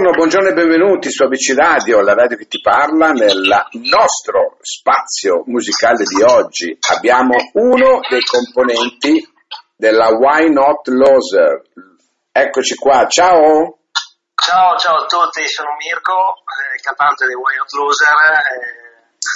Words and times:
Buongiorno, 0.00 0.24
buongiorno 0.24 0.48
e 0.48 0.54
benvenuti 0.54 1.10
su 1.10 1.24
ABC 1.24 1.52
Radio, 1.54 2.00
la 2.00 2.14
radio 2.14 2.38
che 2.38 2.46
ti 2.46 2.58
parla. 2.62 3.10
Nel 3.12 3.44
nostro 3.84 4.56
spazio 4.62 5.42
musicale 5.44 6.04
di 6.04 6.22
oggi 6.22 6.74
abbiamo 6.88 7.36
uno 7.52 8.00
dei 8.08 8.22
componenti 8.24 9.20
della 9.76 10.08
Why 10.08 10.48
Not 10.48 10.88
Loser. 10.88 11.64
Eccoci 12.32 12.76
qua, 12.76 13.06
ciao! 13.08 13.76
Ciao, 14.32 14.78
ciao 14.78 15.04
a 15.04 15.04
tutti, 15.04 15.46
sono 15.46 15.76
Mirko, 15.76 16.32
eh, 16.48 16.80
cantante 16.80 17.26
di 17.26 17.34
Why 17.34 17.56
Not 17.60 17.70
Loser. 17.76 18.08
Eh, 18.08 18.79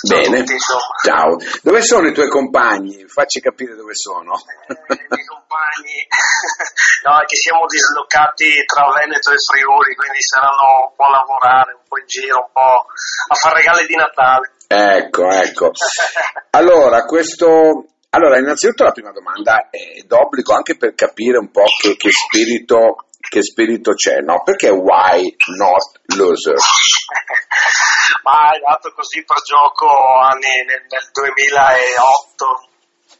Bene, 0.04 0.44
tutti, 0.44 0.58
ciao. 1.02 1.36
Dove 1.62 1.80
sono 1.80 2.08
i 2.08 2.12
tuoi 2.12 2.28
compagni? 2.28 3.08
Facci 3.08 3.40
capire 3.40 3.74
dove 3.74 3.94
sono. 3.94 4.34
Eh, 4.68 5.00
I 5.00 5.06
miei 5.08 5.24
compagni, 5.24 6.04
no, 7.08 7.24
che 7.24 7.36
siamo 7.36 7.64
dislocati 7.64 8.64
tra 8.66 8.84
Veneto 8.92 9.32
e 9.32 9.40
Friuli, 9.40 9.94
quindi 9.96 10.20
saranno 10.20 10.92
un 10.92 10.94
po' 10.94 11.04
a 11.04 11.10
lavorare, 11.10 11.72
un 11.72 11.88
po' 11.88 11.98
in 11.98 12.06
giro, 12.06 12.36
un 12.36 12.52
po' 12.52 12.84
a 12.84 13.34
fare 13.34 13.64
regali 13.64 13.86
di 13.86 13.96
Natale. 13.96 14.52
Ecco, 14.68 15.30
ecco. 15.30 15.70
Allora, 16.54 17.04
questo... 17.04 17.88
Allora, 18.10 18.38
innanzitutto 18.38 18.84
la 18.84 18.92
prima 18.92 19.10
domanda 19.10 19.68
è 19.70 20.02
d'obbligo 20.06 20.54
anche 20.54 20.76
per 20.76 20.94
capire 20.94 21.38
un 21.38 21.50
po' 21.50 21.64
che, 21.80 21.96
che 21.96 22.10
spirito 22.10 23.08
che 23.28 23.42
spirito 23.42 23.92
c'è, 23.94 24.20
no? 24.20 24.42
Perché 24.42 24.68
why 24.68 25.22
not 25.56 26.00
loser? 26.16 26.54
Ma 28.22 28.52
è 28.52 28.58
nato 28.60 28.92
così 28.92 29.24
per 29.24 29.40
gioco 29.42 29.86
anni, 30.20 30.64
nel, 30.66 30.86
nel 30.88 31.10
2008, 31.12 32.68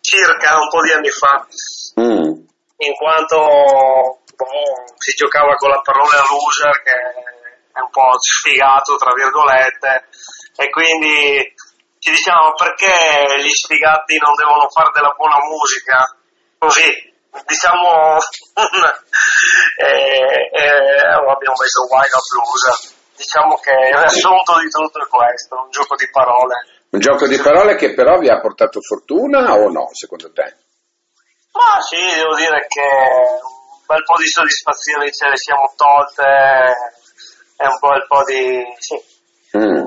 circa 0.01 0.59
un 0.59 0.69
po' 0.69 0.83
di 0.83 0.93
anni 0.93 1.11
fa, 1.11 1.47
Mm, 2.01 2.27
in 2.79 2.95
quanto 2.99 4.19
boh, 4.35 4.85
si 4.97 5.13
giocava 5.15 5.55
con 5.55 5.71
la 5.71 5.81
parola 5.81 6.27
loser 6.29 6.83
che 6.83 6.91
è 7.73 7.81
un 7.81 7.91
po' 7.91 8.19
sfigato 8.19 8.97
tra 8.97 9.13
virgolette 9.15 10.09
e 10.57 10.71
quindi 10.71 11.55
ci 12.01 12.11
diciamo 12.11 12.53
perché 12.55 13.41
gli 13.41 13.49
sfigati 13.49 14.19
non 14.19 14.35
devono 14.35 14.69
fare 14.71 14.91
della 14.93 15.15
buona 15.17 15.39
musica 15.39 16.17
così 16.59 17.13
diciamo 17.47 18.19
abbiamo 21.35 21.59
messo 21.61 21.85
Why 21.91 22.07
Not 22.09 22.27
Loser 22.39 22.77
diciamo 23.15 23.55
che 23.59 23.71
il 23.71 23.99
riassunto 23.99 24.59
di 24.59 24.69
tutto 24.71 24.99
è 24.99 25.07
questo 25.07 25.55
un 25.63 25.71
gioco 25.71 25.95
di 25.95 26.09
parole. 26.11 26.55
Un 26.91 27.01
gioco 27.01 27.27
di 27.27 27.39
parole 27.39 27.75
che 27.77 27.95
però 27.95 28.19
vi 28.19 28.29
ha 28.29 28.41
portato 28.41 28.81
fortuna 28.81 29.55
o 29.55 29.69
no, 29.71 29.89
secondo 29.93 30.33
te? 30.33 30.63
ma 31.55 31.79
sì 31.81 31.97
devo 32.19 32.35
dire 32.35 32.67
che 32.67 32.83
un 32.83 33.87
bel 33.87 34.03
po' 34.03 34.17
di 34.19 34.27
soddisfazioni 34.27 35.11
ce 35.13 35.29
le 35.29 35.37
siamo 35.37 35.71
tolte 35.77 36.27
e 37.57 37.65
un 37.67 37.79
bel 37.79 38.07
po' 38.09 38.23
di 38.25 38.63
sì, 38.79 39.13
Mm. 39.57 39.87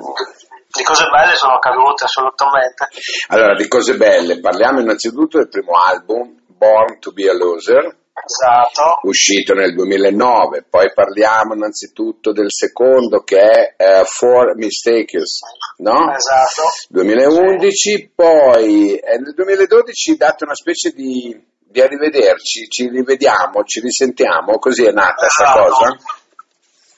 di 0.71 0.83
cose 0.83 1.03
belle 1.11 1.35
sono 1.35 1.55
accadute 1.55 2.05
assolutamente. 2.05 2.87
Allora, 3.27 3.53
di 3.55 3.67
cose 3.67 3.97
belle, 3.97 4.39
parliamo 4.39 4.79
innanzitutto 4.79 5.39
del 5.39 5.49
primo 5.49 5.73
album, 5.85 6.39
Born 6.47 6.99
to 7.01 7.11
be 7.11 7.27
a 7.29 7.33
Loser, 7.33 7.93
esatto 8.25 8.99
uscito 9.03 9.53
nel 9.53 9.73
2009, 9.73 10.65
poi 10.69 10.91
parliamo 10.93 11.53
innanzitutto 11.53 12.31
del 12.31 12.51
secondo 12.51 13.21
che 13.21 13.39
è 13.39 13.75
eh, 13.77 14.03
Four 14.05 14.55
Mistakes, 14.55 15.39
no? 15.77 16.13
esatto 16.13 16.63
2011, 16.89 18.11
poi 18.15 18.95
eh, 18.95 19.17
nel 19.19 19.33
2012 19.33 20.15
date 20.17 20.43
una 20.43 20.55
specie 20.55 20.91
di, 20.91 21.35
di 21.59 21.81
arrivederci, 21.81 22.67
ci 22.67 22.89
rivediamo, 22.89 23.63
ci 23.63 23.79
risentiamo, 23.79 24.57
così 24.57 24.85
è 24.85 24.91
nata 24.91 25.27
sta 25.27 25.43
Esatto. 25.43 25.69
cosa? 25.69 25.97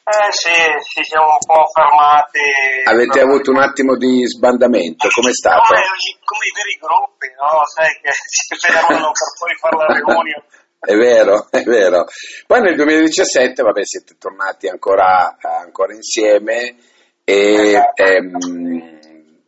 Eh 0.10 0.32
sì, 0.34 0.50
ci 0.90 1.04
siamo 1.04 1.38
un 1.38 1.46
po' 1.46 1.70
fermati. 1.70 2.42
Avete 2.86 3.22
avuto 3.22 3.52
un 3.52 3.62
attimo 3.62 3.96
di 3.96 4.26
sbandamento, 4.26 5.08
com'è 5.14 5.32
stato? 5.32 5.70
Come, 5.70 5.86
come 6.26 6.46
i 6.50 6.54
veri 6.58 6.76
gruppi, 6.82 7.30
no? 7.38 7.62
Sai 7.70 7.94
che 8.02 8.10
si 8.26 8.58
fermano 8.58 9.12
per 9.14 9.30
poi 9.38 9.54
fare 9.62 9.78
la 9.78 9.86
riunione. 9.94 10.42
È 10.80 10.96
vero, 10.96 11.48
è 11.52 11.62
vero. 11.64 12.06
Poi 12.48 12.62
nel 12.62 12.76
2017, 12.76 13.62
vabbè, 13.62 13.86
siete 13.86 14.16
tornati 14.18 14.68
ancora, 14.68 15.38
ancora 15.40 15.94
insieme 15.94 16.76
e 17.26 17.78
ehm, 17.94 18.98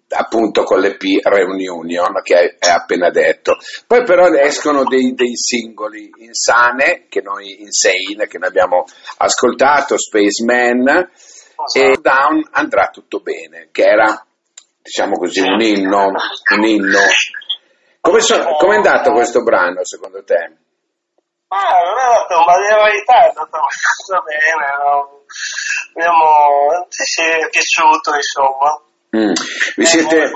appunto 0.10 0.64
con 0.64 0.80
l'EP 0.80 1.02
Reunion 1.24 2.22
che 2.22 2.36
hai 2.36 2.72
appena 2.72 3.10
detto. 3.10 3.58
Poi 3.88 4.04
però 4.04 4.28
escono 4.34 4.84
dei, 4.84 5.14
dei 5.14 5.36
singoli 5.36 6.12
Insane, 6.18 7.06
che 7.08 7.22
noi, 7.22 7.62
Insane, 7.62 8.28
che 8.28 8.38
noi 8.38 8.50
abbiamo 8.50 8.84
ascoltato, 9.18 9.98
Spaceman, 9.98 11.10
e 11.74 11.98
Down 12.02 12.50
andrà 12.52 12.90
tutto 12.90 13.20
bene, 13.20 13.70
che 13.72 13.84
era, 13.84 14.26
diciamo 14.82 15.14
così, 15.14 15.40
un 15.40 15.62
inno, 15.62 16.08
un 16.08 16.66
inno. 16.66 17.00
Come, 18.02 18.20
so- 18.20 18.44
com'è 18.58 18.76
andato 18.76 19.12
questo 19.12 19.44
brano 19.44 19.86
secondo 19.86 20.24
te? 20.24 20.61
Ma 21.52 21.68
non 21.84 21.98
è 22.00 22.04
andato, 22.06 22.44
ma 22.46 22.56
in 22.56 22.84
verità 22.84 23.26
è 23.26 23.28
andato 23.28 23.58
abbastanza 23.58 24.24
bene. 24.24 24.68
No? 24.80 25.20
Abbiamo, 25.94 26.88
sì, 26.88 27.22
è 27.22 27.50
piaciuto, 27.50 28.16
insomma. 28.16 28.82
Mm. 29.18 29.34
Vi, 29.76 29.84
Eh, 29.84 29.86
siete, 29.86 30.32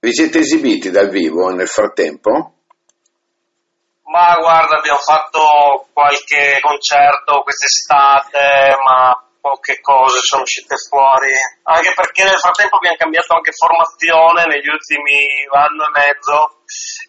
vi 0.00 0.12
siete 0.12 0.38
esibiti 0.40 0.90
dal 0.90 1.08
vivo 1.08 1.48
nel 1.48 1.68
frattempo? 1.68 2.52
Ma 4.04 4.36
guarda, 4.36 4.76
abbiamo 4.76 4.98
fatto 4.98 5.86
qualche 5.94 6.58
concerto 6.60 7.42
quest'estate, 7.42 8.76
ma 8.84 9.24
poche 9.40 9.80
cose 9.80 10.20
sono 10.20 10.42
uscite 10.42 10.76
fuori. 10.76 11.32
Anche 11.64 11.92
perché 11.94 12.24
nel 12.24 12.38
frattempo 12.38 12.76
abbiamo 12.76 12.96
cambiato 12.96 13.34
anche 13.34 13.52
formazione 13.52 14.46
negli 14.46 14.68
ultimi 14.68 15.48
anno 15.50 15.82
e 15.88 15.94
mezzo. 15.96 16.36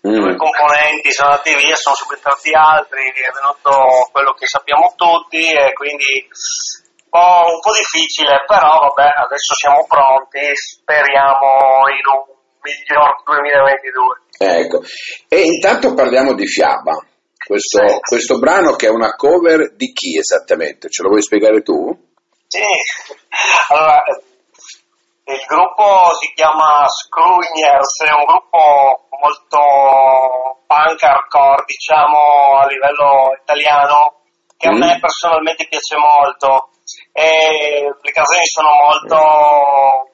Mm. 0.08 0.18
Due 0.18 0.36
componenti 0.36 1.12
sono 1.12 1.30
andati 1.30 1.54
via, 1.54 1.76
sono 1.76 1.94
subentrati 1.94 2.50
altri, 2.56 3.06
è 3.06 3.30
venuto 3.30 4.10
quello 4.12 4.34
che 4.34 4.48
sappiamo 4.48 4.94
tutti 4.98 5.52
e 5.52 5.74
quindi 5.74 6.26
un 6.26 7.10
po', 7.12 7.46
un 7.54 7.62
po' 7.62 7.76
difficile, 7.78 8.42
però 8.48 8.90
vabbè, 8.90 9.22
adesso 9.22 9.54
siamo 9.54 9.86
pronti, 9.86 10.42
speriamo 10.56 11.86
in 11.94 12.06
un 12.10 12.22
miglior 12.66 13.22
2022. 13.22 14.22
Ecco. 14.42 14.82
E 15.30 15.42
intanto 15.46 15.94
parliamo 15.94 16.34
di 16.34 16.48
Fiaba, 16.48 16.98
questo, 17.46 17.88
Sì. 17.88 18.00
questo 18.02 18.40
brano 18.40 18.74
che 18.76 18.88
è 18.88 18.90
una 18.90 19.16
cover 19.16 19.76
di 19.76 19.92
chi 19.94 20.18
esattamente? 20.18 20.90
Ce 20.90 21.04
lo 21.04 21.10
vuoi 21.10 21.22
spiegare 21.22 21.62
tu? 21.62 22.10
Sì, 22.52 22.60
allora 23.70 24.04
eh, 24.04 25.32
il 25.32 25.44
gruppo 25.48 26.14
si 26.20 26.34
chiama 26.34 26.84
Scrugners, 26.86 28.04
è 28.04 28.12
un 28.12 28.26
gruppo 28.26 29.08
molto 29.22 30.60
punk 30.68 31.02
hardcore, 31.02 31.64
diciamo 31.66 32.58
a 32.60 32.66
livello 32.68 33.38
italiano, 33.42 34.20
che 34.58 34.68
a 34.68 34.72
Mm. 34.74 34.80
me 34.80 35.00
personalmente 35.00 35.66
piace 35.70 35.96
molto. 35.96 36.72
E 37.14 37.88
le 38.02 38.12
canzoni 38.12 38.46
sono 38.46 38.72
molto 38.84 40.10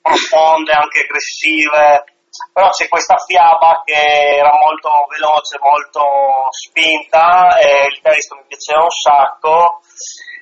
profonde, 0.00 0.72
anche 0.72 1.00
aggressive, 1.00 2.04
però 2.52 2.68
c'è 2.70 2.88
questa 2.88 3.16
fiaba 3.26 3.82
che 3.84 4.38
era 4.40 4.52
molto 4.56 4.88
veloce, 5.08 5.58
molto 5.60 6.48
spinta 6.50 7.58
e 7.58 7.86
il 7.92 8.00
testo 8.00 8.36
mi 8.36 8.44
piaceva 8.48 8.82
un 8.82 8.90
sacco 8.90 9.80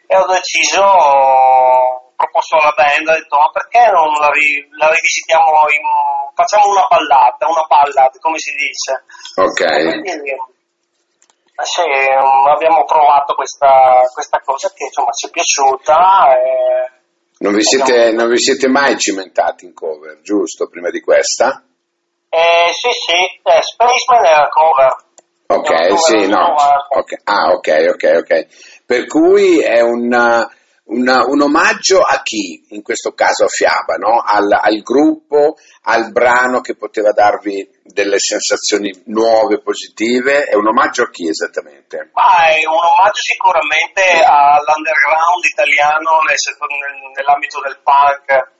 e 0.06 0.16
ho 0.16 0.26
deciso, 0.26 0.82
ho 0.82 2.12
proposto 2.14 2.56
alla 2.56 2.74
band, 2.74 3.08
ho 3.08 3.14
detto 3.14 3.36
ma 3.36 3.50
perché 3.50 3.90
non 3.90 4.10
la, 4.18 4.30
ri- 4.30 4.66
la 4.78 4.86
rivisitiamo, 4.90 5.50
in, 5.70 5.82
facciamo 6.34 6.66
una 6.70 6.86
ballata, 6.86 7.46
una 7.46 7.66
ballad 7.66 8.18
come 8.18 8.38
si 8.38 8.50
dice. 8.54 9.04
Ok. 9.38 10.02
Quindi, 10.02 10.30
eh, 10.30 11.66
sì, 11.66 11.82
abbiamo 12.48 12.84
provato 12.84 13.34
questa, 13.34 14.02
questa 14.12 14.40
cosa 14.44 14.70
che 14.74 14.84
insomma 14.84 15.10
ci 15.10 15.26
è 15.26 15.30
piaciuta. 15.30 16.34
E, 16.38 16.90
Non 17.38 17.54
vi, 17.54 17.62
siete, 17.62 18.12
non 18.12 18.28
vi 18.28 18.38
siete 18.38 18.68
mai 18.68 18.98
cimentati 18.98 19.64
in 19.64 19.74
cover, 19.74 20.20
giusto, 20.22 20.68
prima 20.68 20.90
di 20.90 21.00
questa? 21.00 21.62
E 22.30 22.72
sì, 22.72 22.88
sì, 22.90 23.12
eh, 23.42 23.60
Spaceman 23.62 24.24
è 24.24 24.30
la 24.36 24.48
cover. 24.48 24.96
Ok, 25.48 25.66
cover 25.66 25.98
sì, 25.98 26.14
no. 26.14 26.20
rinnovata. 26.20 26.86
Ok, 26.90 27.12
Ah, 27.24 27.50
ok, 27.52 27.86
ok, 27.94 28.16
ok. 28.22 28.46
Per 28.86 29.06
cui 29.06 29.60
è 29.60 29.80
una- 29.80 30.48
una- 30.84 31.24
un 31.26 31.40
omaggio 31.42 32.00
a 32.00 32.20
chi, 32.22 32.66
in 32.70 32.82
questo 32.82 33.12
caso 33.14 33.44
a 33.44 33.48
Fiaba, 33.48 33.94
no? 33.96 34.22
al, 34.24 34.50
al 34.50 34.80
gruppo, 34.82 35.54
al 35.82 36.10
brano 36.12 36.60
che 36.60 36.74
poteva 36.76 37.10
darvi 37.12 37.68
delle 37.82 38.18
sensazioni 38.18 38.90
nuove, 39.06 39.60
positive, 39.62 40.44
è 40.44 40.54
un 40.54 40.66
omaggio 40.68 41.02
a 41.04 41.10
chi 41.10 41.28
esattamente? 41.28 42.10
Ma 42.12 42.46
è 42.46 42.58
un 42.66 42.74
omaggio 42.78 43.22
sicuramente 43.22 44.02
all'underground 44.22 45.44
italiano 45.50 46.10
nel- 46.26 47.12
nell'ambito 47.14 47.60
del 47.60 47.78
punk, 47.82 48.50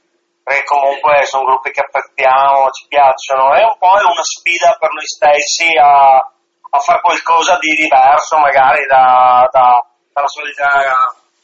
perché 0.51 0.65
comunque 0.65 1.23
sono 1.27 1.45
gruppi 1.45 1.71
che 1.71 1.87
apprezziamo, 1.87 2.71
ci 2.75 2.87
piacciono, 2.89 3.55
è 3.55 3.63
un 3.63 3.79
po' 3.79 3.95
una 3.95 4.27
sfida 4.27 4.75
per 4.81 4.91
noi 4.91 5.07
stessi 5.07 5.71
a, 5.79 6.19
a 6.19 6.79
fare 6.83 7.01
qualcosa 7.01 7.57
di 7.63 7.71
diverso 7.79 8.37
magari 8.39 8.85
da, 8.87 9.47
da- 9.53 9.87
dalla 10.13 10.27
solita 10.27 10.67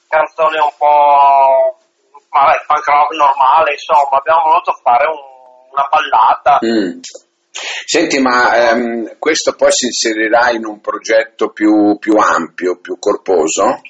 canzone 0.09 0.59
un 0.59 0.75
po' 0.77 1.79
vabbè, 2.35 2.67
punk 2.67 2.87
rock 2.87 3.15
normale, 3.15 3.79
insomma, 3.79 4.19
abbiamo 4.19 4.43
voluto 4.43 4.73
fare 4.83 5.07
un, 5.07 5.23
una 5.71 5.87
ballata. 5.87 6.59
Mm. 6.67 6.99
Senti, 7.87 8.19
ma 8.19 8.55
ehm, 8.57 9.19
questo 9.21 9.55
poi 9.55 9.71
si 9.71 9.87
inserirà 9.87 10.51
in 10.51 10.67
un 10.67 10.81
progetto 10.81 11.51
più, 11.51 11.97
più 11.99 12.17
ampio, 12.19 12.81
più 12.81 12.99
corposo? 12.99 13.81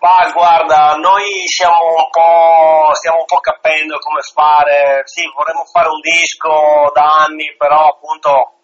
Ma 0.00 0.30
guarda, 0.32 0.94
noi 0.96 1.46
siamo 1.46 1.94
un 1.94 2.08
po', 2.10 2.90
stiamo 2.94 3.18
un 3.20 3.24
po' 3.26 3.38
capendo 3.38 3.98
come 3.98 4.20
fare, 4.20 5.02
sì, 5.04 5.22
vorremmo 5.32 5.64
fare 5.70 5.88
un 5.88 6.00
disco 6.00 6.90
da 6.92 7.24
anni, 7.24 7.54
però 7.56 7.94
appunto 7.94 8.54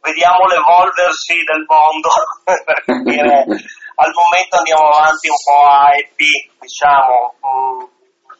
vediamo 0.00 0.44
l'evolversi 0.46 1.34
del 1.44 1.64
mondo. 1.66 2.10
Per 2.44 2.84
capire, 2.84 3.44
al 3.96 4.12
momento 4.12 4.56
andiamo 4.56 4.88
avanti 4.88 5.28
un 5.28 5.40
po' 5.40 5.64
a 5.64 5.96
EP, 5.96 6.18
diciamo, 6.60 7.34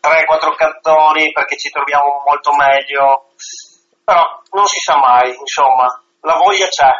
3-4 0.04 0.52
mm, 0.52 0.56
cantoni 0.56 1.32
perché 1.32 1.56
ci 1.56 1.70
troviamo 1.70 2.22
molto 2.26 2.52
meglio, 2.52 3.32
però 4.04 4.22
non 4.52 4.66
si 4.66 4.78
sa 4.78 4.98
mai, 4.98 5.34
insomma, 5.34 5.88
la 6.20 6.36
voglia 6.36 6.68
c'è. 6.68 6.92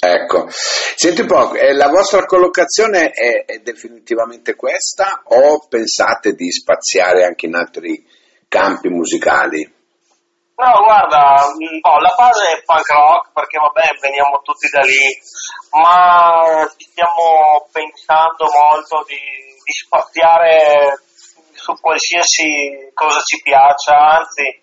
Ecco, 0.00 0.46
senti 0.48 1.22
un 1.22 1.26
po', 1.26 1.54
eh, 1.54 1.74
la 1.74 1.88
vostra 1.88 2.24
collocazione 2.24 3.10
è, 3.10 3.44
è, 3.44 3.58
definitivamente 3.58 4.54
questa 4.54 5.22
o 5.24 5.66
pensate 5.68 6.34
di 6.34 6.52
spaziare 6.52 7.24
anche 7.24 7.46
in 7.46 7.56
altri 7.56 8.06
campi 8.46 8.88
musicali? 8.90 9.60
No, 10.54 10.72
guarda, 10.84 11.50
no, 11.50 11.98
la 11.98 12.10
fase 12.10 12.46
è 12.46 12.62
punk 12.62 12.88
rock 12.90 13.32
perché 13.32 13.58
vabbè 13.58 13.98
veniamo 14.00 14.40
tutti 14.44 14.68
da 14.70 14.82
lì, 14.82 15.18
ma 15.70 16.64
stiamo 16.76 17.66
pensando 17.72 18.46
molto 18.54 19.04
di, 19.08 19.18
di 19.18 19.72
spaziare 19.72 21.02
su 21.54 21.74
qualsiasi 21.80 22.90
cosa 22.94 23.18
ci 23.22 23.42
piaccia, 23.42 23.96
anzi 23.98 24.62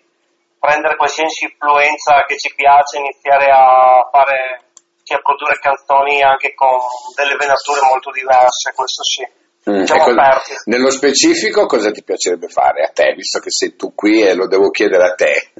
prendere 0.58 0.96
qualsiasi 0.96 1.44
influenza 1.44 2.24
che 2.26 2.38
ci 2.38 2.54
piace, 2.54 2.98
iniziare 2.98 3.50
a 3.52 4.08
fare 4.10 4.65
a 5.14 5.20
produrre 5.20 5.58
canzoni 5.60 6.22
anche 6.22 6.54
con 6.54 6.78
delle 7.14 7.36
venature 7.36 7.80
molto 7.82 8.10
diverse, 8.10 8.72
questo 8.74 9.02
sì. 9.02 9.26
Mm, 9.68 9.82
ecco, 9.82 10.12
nello 10.66 10.90
specifico 10.90 11.66
cosa 11.66 11.90
ti 11.90 12.04
piacerebbe 12.04 12.46
fare 12.46 12.84
a 12.84 12.90
te, 12.92 13.14
visto 13.14 13.40
che 13.40 13.50
sei 13.50 13.74
tu 13.74 13.94
qui 13.94 14.22
e 14.22 14.34
lo 14.34 14.46
devo 14.46 14.70
chiedere 14.70 15.04
a 15.04 15.14
te? 15.14 15.52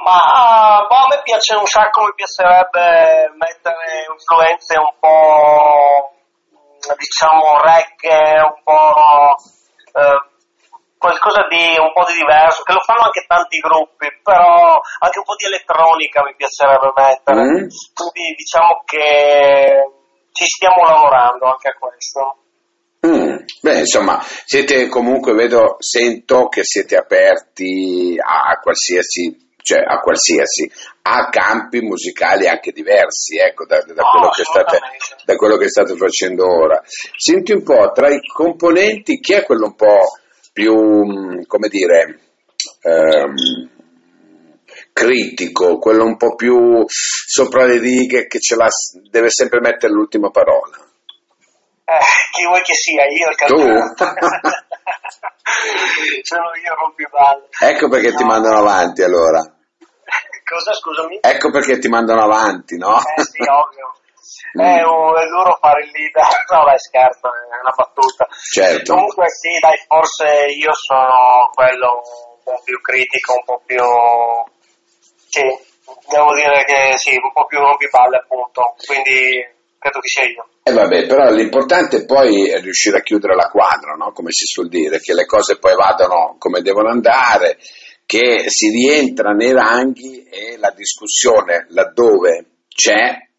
Ma 0.00 0.86
boh, 0.86 0.94
a 0.94 1.06
me 1.10 1.20
piace 1.22 1.54
un 1.54 1.66
sacco, 1.66 2.04
mi 2.04 2.14
piacerebbe 2.14 3.32
mettere 3.36 4.06
influenze 4.08 4.76
un 4.76 4.92
po' 4.98 6.14
diciamo 6.96 7.60
reggae, 7.60 8.40
un 8.40 8.62
po' 8.64 9.36
eh, 9.92 10.29
qualcosa 11.00 11.48
di 11.48 11.80
un 11.80 11.92
po' 11.96 12.04
di 12.04 12.20
diverso, 12.20 12.62
che 12.62 12.76
lo 12.76 12.84
fanno 12.84 13.08
anche 13.08 13.24
tanti 13.26 13.56
gruppi, 13.56 14.06
però 14.22 14.76
anche 15.00 15.18
un 15.18 15.24
po' 15.24 15.34
di 15.40 15.48
elettronica 15.48 16.20
mi 16.20 16.36
piacerebbe 16.36 16.92
mettere. 16.92 17.40
Mm. 17.40 17.72
Quindi 17.96 18.36
diciamo 18.36 18.84
che 18.84 19.00
ci 20.36 20.44
stiamo 20.44 20.84
lavorando 20.84 21.48
anche 21.48 21.72
a 21.72 21.76
questo. 21.80 22.20
Mm. 23.00 23.48
Beh, 23.64 23.78
insomma, 23.80 24.20
siete 24.20 24.88
comunque, 24.88 25.32
vedo, 25.32 25.76
sento 25.78 26.48
che 26.48 26.64
siete 26.64 26.96
aperti 26.98 28.20
a 28.20 28.60
qualsiasi 28.60 29.48
cioè 29.62 29.84
a 29.86 30.00
qualsiasi, 30.00 30.70
a 31.02 31.28
campi 31.28 31.80
musicali 31.80 32.48
anche 32.48 32.72
diversi, 32.72 33.36
ecco, 33.36 33.66
da, 33.66 33.76
da, 33.82 34.02
quello 34.02 34.26
oh, 34.28 34.32
state, 34.32 34.78
da, 35.24 35.36
quello 35.36 35.56
che 35.58 35.68
state, 35.68 35.96
facendo 35.96 36.46
ora. 36.46 36.82
Senti 37.14 37.52
un 37.52 37.62
po', 37.62 37.92
tra 37.92 38.08
i 38.08 38.20
componenti, 38.26 39.20
chi 39.20 39.34
è 39.34 39.44
quello 39.44 39.66
un 39.66 39.74
po' 39.74 40.00
più, 40.52 40.74
mm, 40.74 41.42
come 41.46 41.68
dire, 41.68 42.18
ehm, 42.82 43.34
critico, 44.92 45.78
quello 45.78 46.04
un 46.04 46.16
po' 46.16 46.34
più 46.34 46.82
sopra 46.86 47.64
le 47.64 47.78
righe 47.78 48.26
che 48.26 48.40
ce 48.40 48.56
l'ha, 48.56 48.66
deve 49.10 49.30
sempre 49.30 49.60
mettere 49.60 49.92
l'ultima 49.92 50.30
parola. 50.30 50.76
Eh, 51.84 51.98
chi 52.32 52.44
vuoi 52.44 52.62
che 52.62 52.74
sia, 52.74 53.04
io 53.04 53.30
il 53.30 53.36
cantante. 53.36 53.94
Tu? 53.94 54.04
Sono 56.22 56.50
io 56.64 56.74
rompiballe. 56.74 57.48
Ecco 57.58 57.88
perché 57.88 58.10
no. 58.10 58.16
ti 58.16 58.24
mandano 58.24 58.58
avanti 58.58 59.02
allora. 59.02 59.40
Cosa, 60.44 60.72
scusami? 60.72 61.18
Ecco 61.20 61.50
perché 61.50 61.78
ti 61.78 61.88
mandano 61.88 62.22
avanti, 62.22 62.76
no? 62.76 62.98
Eh 62.98 63.22
sì, 63.22 63.42
ovvio. 63.42 63.94
Mm. 64.56 64.60
È, 64.60 64.82
un, 64.82 65.16
è, 65.16 65.26
duro 65.26 65.58
fare 65.60 65.84
il 65.84 65.90
leader, 65.90 66.26
no 66.50 66.64
dai 66.64 66.78
scherzo, 66.78 67.28
è 67.28 67.60
una 67.60 67.74
battuta. 67.74 68.26
Certo. 68.30 68.94
Comunque 68.94 69.28
sì, 69.28 69.50
dai, 69.60 69.78
forse 69.86 70.52
io 70.52 70.72
sono 70.74 71.50
quello 71.54 72.02
un 72.36 72.42
po' 72.42 72.60
più 72.64 72.80
critico, 72.80 73.34
un 73.34 73.44
po' 73.44 73.62
più... 73.64 73.84
Sì, 75.30 75.46
devo 76.08 76.34
dire 76.34 76.64
che 76.64 76.98
sì, 76.98 77.14
un 77.14 77.32
po' 77.32 77.46
più 77.46 77.58
rompipalle 77.58 78.16
appunto, 78.16 78.74
quindi 78.84 79.46
credo 79.78 80.00
che 80.00 80.08
sia 80.08 80.24
io. 80.24 80.48
E 80.62 80.70
eh 80.70 80.74
vabbè, 80.74 81.06
però 81.06 81.30
l'importante 81.30 82.04
poi 82.04 82.50
è 82.50 82.60
riuscire 82.60 82.98
a 82.98 83.02
chiudere 83.02 83.34
la 83.34 83.48
quadra, 83.48 83.94
no? 83.94 84.12
come 84.12 84.30
si 84.30 84.44
suol 84.44 84.68
dire, 84.68 85.00
che 85.00 85.14
le 85.14 85.24
cose 85.24 85.58
poi 85.58 85.74
vadano 85.74 86.36
come 86.38 86.60
devono 86.60 86.90
andare, 86.90 87.58
che 88.04 88.44
si 88.48 88.68
rientra 88.68 89.30
nei 89.30 89.52
ranghi 89.52 90.24
e 90.24 90.58
la 90.58 90.72
discussione 90.72 91.66
laddove 91.70 92.64
c'è 92.68 93.29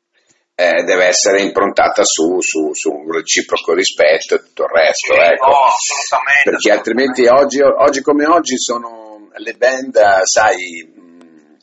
eh, 0.62 0.84
deve 0.84 1.06
essere 1.06 1.42
improntata 1.42 2.04
su, 2.04 2.40
su, 2.40 2.70
su, 2.74 2.90
un 2.92 3.12
reciproco 3.12 3.74
rispetto 3.74 4.36
e 4.36 4.40
tutto 4.44 4.64
il 4.64 4.70
resto. 4.70 5.14
Sì, 5.14 5.20
ecco. 5.20 5.46
no, 5.48 5.56
assolutamente. 5.66 6.44
Perché 6.44 6.72
altrimenti 6.72 7.26
oggi, 7.26 7.62
oggi, 7.62 8.02
come 8.02 8.28
oggi 8.28 8.58
sono 8.58 9.30
le 9.34 9.54
band, 9.54 10.22
sai, 10.24 10.94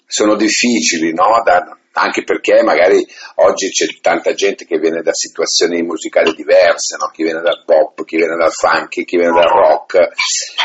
sono 0.04 0.34
difficili, 0.34 1.12
no? 1.12 1.40
da, 1.44 1.76
anche 1.92 2.24
perché 2.24 2.62
magari 2.62 3.06
oggi 3.36 3.68
c'è 3.70 3.86
tanta 4.00 4.32
gente 4.34 4.64
che 4.64 4.78
viene 4.78 5.02
da 5.02 5.12
situazioni 5.12 5.82
musicali 5.82 6.34
diverse, 6.34 6.96
no? 6.98 7.10
chi 7.12 7.22
viene 7.22 7.40
dal 7.40 7.62
pop, 7.64 8.04
chi 8.04 8.16
viene 8.16 8.36
dal 8.36 8.52
funk, 8.52 9.04
chi 9.04 9.16
viene 9.16 9.32
dal 9.32 9.50
rock, 9.50 10.08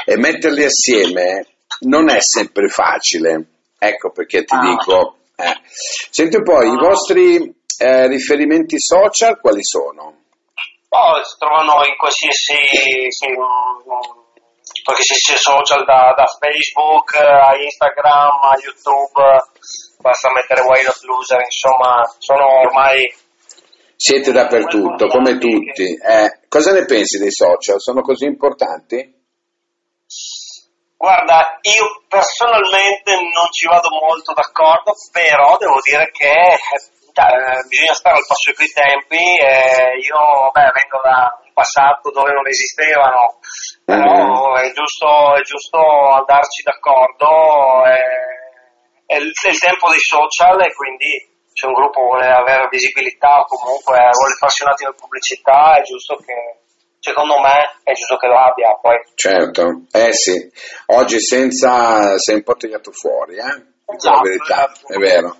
e 0.05 0.17
metterli 0.17 0.63
assieme 0.63 1.45
non 1.81 2.09
è 2.09 2.17
sempre 2.19 2.67
facile. 2.67 3.45
Ecco 3.77 4.11
perché 4.11 4.43
ti 4.43 4.55
ah. 4.55 4.61
dico. 4.61 5.17
Eh. 5.35 5.61
Senti 6.09 6.37
un 6.37 6.43
po', 6.43 6.61
i 6.61 6.75
vostri 6.77 7.61
eh, 7.79 8.07
riferimenti 8.07 8.79
social 8.79 9.39
quali 9.39 9.63
sono? 9.63 10.21
Oh, 10.89 11.23
si 11.23 11.37
trovano 11.39 11.83
in 11.85 11.97
qualsiasi, 11.97 12.53
sì, 13.09 13.27
qualsiasi 14.83 15.37
social 15.37 15.83
da, 15.85 16.13
da, 16.15 16.25
Facebook 16.37 17.15
a 17.15 17.57
Instagram 17.57 18.39
a 18.43 18.53
YouTube, 18.61 19.41
basta 19.99 20.31
mettere 20.31 20.61
Not 20.61 21.01
Loser, 21.01 21.41
insomma 21.41 22.03
sono 22.19 22.59
ormai... 22.61 23.11
Siete 23.95 24.31
dappertutto, 24.31 25.07
come 25.07 25.37
tutti. 25.37 25.95
Eh, 25.95 26.45
cosa 26.49 26.73
ne 26.73 26.85
pensi 26.85 27.17
dei 27.17 27.31
social? 27.31 27.79
Sono 27.79 28.01
così 28.01 28.25
importanti? 28.25 29.21
Guarda, 30.97 31.59
io 31.61 32.03
personalmente 32.07 33.15
non 33.15 33.51
ci 33.51 33.65
vado 33.67 33.89
molto 33.89 34.33
d'accordo, 34.33 34.93
però 35.11 35.57
devo 35.57 35.79
dire 35.81 36.11
che 36.11 36.31
eh, 37.21 37.61
bisogna 37.67 37.93
stare 37.93 38.17
al 38.17 38.25
passo 38.25 38.51
coi 38.55 38.69
tempi. 38.73 39.21
Eh, 39.37 40.01
io 40.01 40.49
beh, 40.49 40.71
vengo 40.73 40.99
da 41.03 41.29
un 41.45 41.53
passato 41.53 42.09
dove 42.09 42.31
non 42.33 42.47
esistevano, 42.47 43.37
però 43.85 44.55
mm-hmm. 44.55 44.65
è, 44.65 44.71
giusto, 44.73 45.35
è, 45.35 45.41
giusto, 45.41 45.77
andarci 45.77 46.63
d'accordo. 46.63 47.85
Eh, 47.85 48.41
è, 49.05 49.15
il, 49.17 49.31
è 49.31 49.49
il 49.49 49.59
tempo 49.59 49.89
dei 49.89 50.01
social 50.01 50.59
e 50.61 50.73
quindi 50.73 51.31
se 51.53 51.67
un 51.67 51.73
gruppo 51.73 52.01
vuole 52.01 52.27
avere 52.27 52.67
visibilità 52.69 53.39
o 53.39 53.45
comunque 53.45 53.97
vuole 53.97 54.33
farsi 54.39 54.63
un 54.63 54.69
attimo 54.69 54.91
di 54.91 54.97
pubblicità, 54.97 55.77
è 55.77 55.81
giusto 55.83 56.15
che 56.17 56.57
secondo 56.99 57.35
me 57.39 57.77
è 57.83 57.93
giusto 57.93 58.17
che 58.17 58.27
lo 58.27 58.39
abbia 58.39 58.73
poi. 58.81 58.97
Certo, 59.13 59.85
eh 59.91 60.13
sì, 60.13 60.49
oggi 60.87 61.19
senza 61.21 62.17
sei 62.17 62.35
un 62.35 62.43
po' 62.43 62.55
tagliato 62.55 62.91
fuori, 62.91 63.35
eh? 63.35 63.71
Esatto, 63.95 64.15
la 64.15 64.21
verità, 64.21 64.71
è 64.87 64.97
vero. 64.97 65.37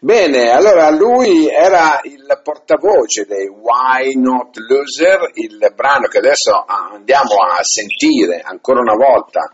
Bene, 0.00 0.50
allora 0.50 0.90
lui 0.90 1.48
era 1.48 2.00
il 2.04 2.40
portavoce 2.42 3.26
dei 3.26 3.48
Why 3.48 4.14
Not 4.14 4.56
Loser, 4.58 5.30
il 5.34 5.72
brano 5.74 6.06
che 6.06 6.18
adesso 6.18 6.64
andiamo 6.66 7.34
a 7.42 7.58
sentire 7.62 8.40
ancora 8.44 8.78
una 8.78 8.94
volta, 8.94 9.52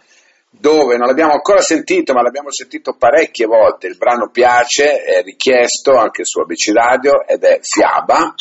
dove 0.50 0.96
non 0.98 1.06
l'abbiamo 1.06 1.32
ancora 1.32 1.60
sentito, 1.60 2.12
ma 2.12 2.20
l'abbiamo 2.20 2.52
sentito 2.52 2.94
parecchie 2.94 3.46
volte. 3.46 3.86
Il 3.86 3.96
brano 3.96 4.28
piace, 4.30 5.02
è 5.02 5.22
richiesto 5.22 5.96
anche 5.96 6.24
su 6.24 6.40
ABC 6.40 6.72
Radio 6.74 7.26
ed 7.26 7.42
è 7.42 7.60
Fiaba. 7.62 8.34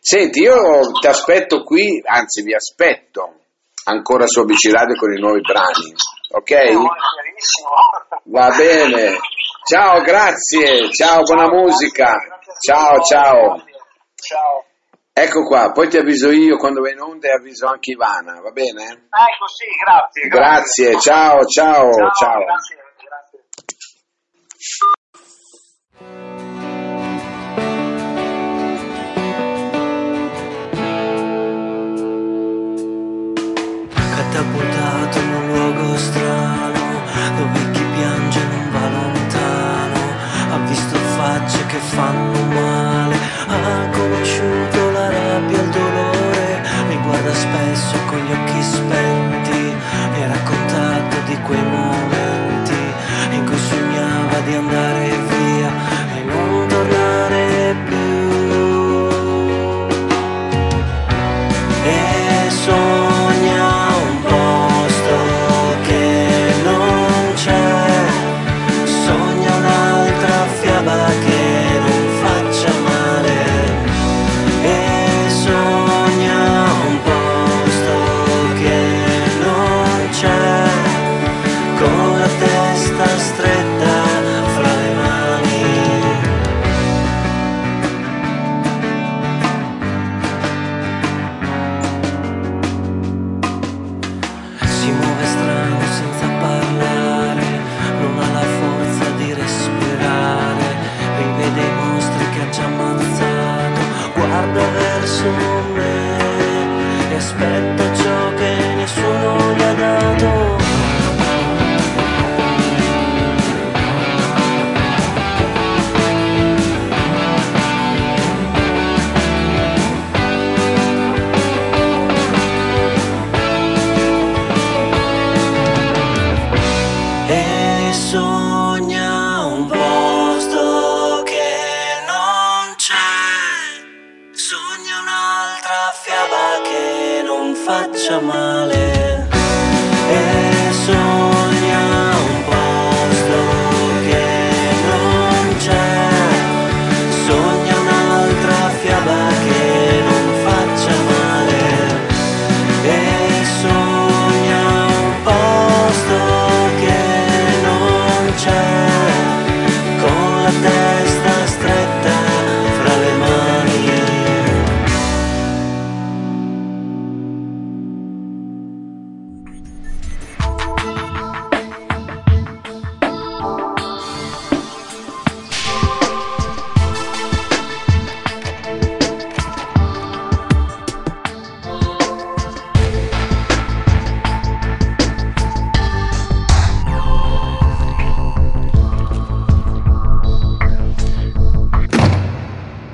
Senti, 0.00 0.40
io 0.40 0.92
ti 0.98 1.06
aspetto 1.06 1.62
qui, 1.62 2.02
anzi 2.04 2.42
vi 2.42 2.54
aspetto 2.54 3.40
ancora 3.84 4.26
su 4.26 4.40
ABC 4.40 4.70
Radio 4.72 4.96
con 4.96 5.12
i 5.12 5.20
nuovi 5.20 5.40
brani, 5.40 5.92
ok? 6.30 6.52
Va 8.24 8.54
bene. 8.56 9.18
Ciao, 9.66 10.02
grazie. 10.02 10.90
Ciao, 10.92 11.22
buona 11.22 11.48
musica. 11.48 12.16
Ciao, 12.60 13.00
ciao. 13.00 13.64
Ciao. 14.14 14.64
Ecco 15.10 15.44
qua, 15.44 15.70
poi 15.72 15.88
ti 15.88 15.96
avviso 15.96 16.30
io 16.30 16.56
quando 16.56 16.82
vai 16.82 16.92
in 16.92 17.00
onda 17.00 17.28
e 17.28 17.32
avviso 17.32 17.66
anche 17.66 17.92
Ivana, 17.92 18.40
va 18.40 18.50
bene? 18.50 18.82
Ecco, 18.82 19.48
sì, 19.48 19.64
grazie. 19.82 20.28
Grazie, 20.28 20.90
grazie. 20.90 21.00
ciao, 21.00 21.44
ciao, 21.46 21.92
ciao. 21.92 22.10
ciao. 22.10 22.44
Grazie, 22.44 22.76
grazie. 22.98 23.40
luce 47.94 48.04
con 48.06 48.18
gli 48.18 48.32
occhi 48.32 48.62
spenti 48.62 49.74
Mi 50.12 50.22
ha 50.22 50.26
raccontato 50.26 51.16
di 51.26 51.38
quei 51.42 51.62
momenti 51.62 52.74
In 53.30 53.44
cui 53.44 53.58
sognava 53.58 54.40
di 54.40 54.54
andare 54.54 55.03